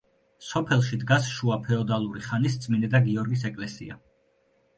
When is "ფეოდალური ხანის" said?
1.67-2.57